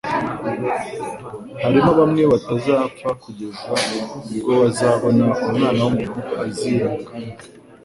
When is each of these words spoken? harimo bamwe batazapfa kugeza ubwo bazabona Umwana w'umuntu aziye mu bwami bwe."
harimo 1.63 1.91
bamwe 1.99 2.23
batazapfa 2.31 3.09
kugeza 3.23 3.65
ubwo 4.35 4.51
bazabona 4.63 5.25
Umwana 5.49 5.81
w'umuntu 5.85 6.21
aziye 6.45 6.81
mu 6.89 6.97
bwami 7.01 7.29
bwe." 7.35 7.45